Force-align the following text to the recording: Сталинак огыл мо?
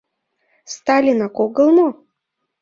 Сталинак 0.73 1.35
огыл 1.45 1.67
мо? 1.77 1.87